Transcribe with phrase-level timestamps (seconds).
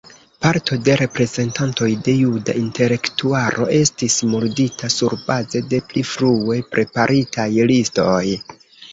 [0.43, 8.23] Parto de reprezentantoj de juda intelektularo estis murdita surbaze de pli frue preparitaj listoj.